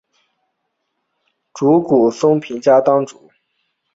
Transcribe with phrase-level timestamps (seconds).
[1.53, 3.29] 竹谷松平家当主。